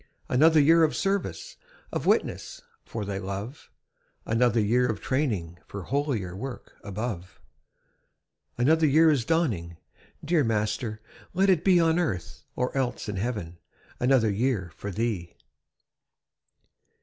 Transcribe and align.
Another 0.29 0.59
year 0.59 0.83
of 0.83 0.95
service, 0.95 1.57
Of 1.91 2.07
witness 2.07 2.63
for 2.83 3.05
Thy 3.05 3.19
love; 3.19 3.69
Another 4.25 4.59
year 4.59 4.87
of 4.87 4.99
training 4.99 5.59
For 5.67 5.83
holier 5.83 6.35
work 6.35 6.73
above. 6.83 7.39
Another 8.57 8.87
year 8.87 9.11
is 9.11 9.25
dawning! 9.25 9.77
Dear 10.25 10.43
Master, 10.43 11.03
let 11.35 11.51
it 11.51 11.63
be 11.63 11.79
On 11.79 11.99
earth, 11.99 12.45
or 12.55 12.75
else 12.75 13.07
in 13.07 13.17
heaven, 13.17 13.59
Another 13.99 14.31
year 14.31 14.71
for 14.75 14.89
Thee! 14.89 15.37